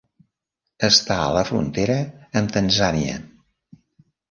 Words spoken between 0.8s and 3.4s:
Està a la frontera amb Tanzània.